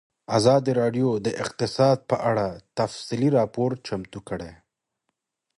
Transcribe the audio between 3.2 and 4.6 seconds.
راپور چمتو کړی.